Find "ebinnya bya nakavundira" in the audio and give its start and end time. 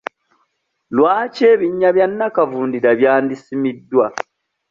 1.53-2.89